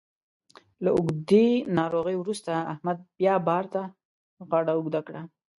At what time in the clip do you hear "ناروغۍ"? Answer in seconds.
1.77-2.15